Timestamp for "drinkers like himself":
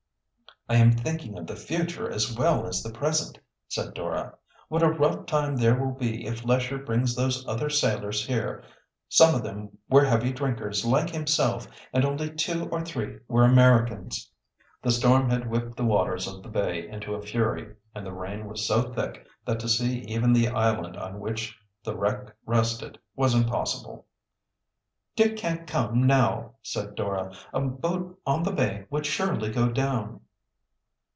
10.31-11.67